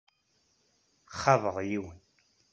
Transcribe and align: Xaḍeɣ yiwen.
Xaḍeɣ 1.21 1.57
yiwen. 1.69 1.99